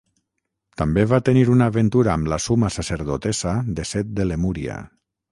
També 0.81 1.01
va 1.09 1.17
tenir 1.27 1.43
una 1.55 1.67
aventura 1.71 2.11
amb 2.13 2.31
la 2.33 2.39
suma 2.45 2.69
sacerdotessa 2.77 3.53
de 3.81 3.85
Set 3.91 4.09
de 4.21 4.27
Lemúria. 4.31 4.79